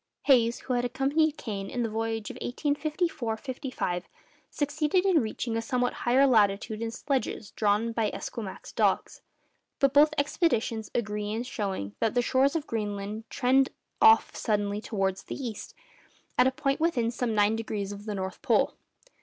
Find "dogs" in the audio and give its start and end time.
8.75-9.21